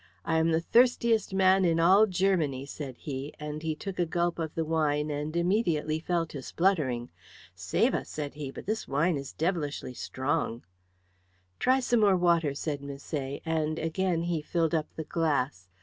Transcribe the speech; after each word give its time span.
"I 0.25 0.39
am 0.39 0.49
the 0.49 0.61
thirstiest 0.61 1.31
man 1.31 1.63
in 1.63 1.79
all 1.79 2.07
Germany," 2.07 2.65
said 2.65 2.97
he, 2.97 3.35
and 3.39 3.61
he 3.61 3.75
took 3.75 3.99
a 3.99 4.05
gulp 4.07 4.39
of 4.39 4.55
the 4.55 4.65
wine 4.65 5.11
and 5.11 5.35
immediately 5.35 5.99
fell 5.99 6.25
to 6.25 6.41
spluttering. 6.41 7.11
"Save 7.53 7.93
us," 7.93 8.09
said 8.09 8.33
he, 8.33 8.49
"but 8.49 8.65
this 8.65 8.87
wine 8.87 9.15
is 9.15 9.31
devilishly 9.31 9.93
strong." 9.93 10.63
"Try 11.59 11.79
some 11.81 11.99
more 11.99 12.17
water," 12.17 12.55
said 12.55 12.81
Misset, 12.81 13.43
and 13.45 13.77
again 13.77 14.23
he 14.23 14.41
filled 14.41 14.73
up 14.73 14.87
the 14.95 15.03
glass. 15.03 15.69